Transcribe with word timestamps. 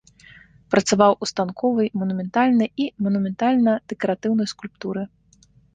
Працаваў 0.75 1.11
у 1.25 1.27
станковай, 1.33 1.91
манументальнай 2.05 2.69
і 2.85 2.91
манументальна-дэкаратыўнай 3.05 4.47
скульптуры. 4.57 5.03